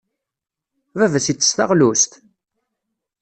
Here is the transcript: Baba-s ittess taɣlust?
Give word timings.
Baba-s 0.97 1.27
ittess 1.31 1.51
taɣlust? 1.57 2.11